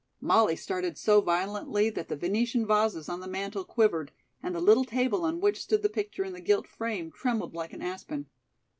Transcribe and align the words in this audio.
Molly 0.19 0.55
started 0.55 0.97
so 0.97 1.21
violently 1.21 1.91
that 1.91 2.07
the 2.07 2.15
Venetian 2.15 2.65
vases 2.65 3.07
on 3.07 3.19
the 3.19 3.27
mantel 3.27 3.63
quivered 3.63 4.11
and 4.41 4.55
the 4.55 4.59
little 4.59 4.83
table 4.83 5.23
on 5.25 5.39
which 5.39 5.61
stood 5.61 5.83
the 5.83 5.89
picture 5.89 6.23
in 6.23 6.33
the 6.33 6.41
gilt 6.41 6.65
frame 6.67 7.11
trembled 7.11 7.53
like 7.53 7.71
an 7.71 7.83
aspen. 7.83 8.25